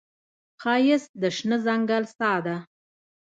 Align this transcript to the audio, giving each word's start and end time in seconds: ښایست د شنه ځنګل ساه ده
ښایست 0.61 1.11
د 1.21 1.23
شنه 1.37 1.57
ځنګل 1.65 2.03
ساه 2.17 2.39
ده 2.45 2.55